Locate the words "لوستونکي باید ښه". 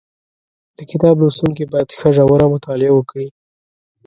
1.21-2.09